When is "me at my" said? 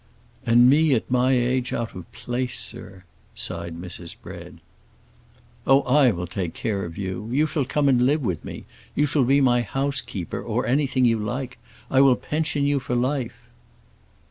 0.67-1.33